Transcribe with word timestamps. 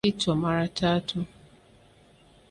Aliitwa 0.03 0.35
mara 0.35 0.67
tatu 0.67 1.25